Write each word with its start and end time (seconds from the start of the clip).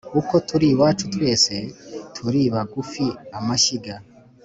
Uko 0.19 0.35
turi 0.47 0.67
iwacu 0.73 1.03
twese 1.13 1.53
turi 2.15 2.41
bagufi-Amashyiga. 2.53 3.95